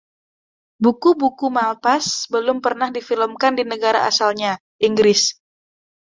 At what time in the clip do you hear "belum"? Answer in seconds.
2.33-2.57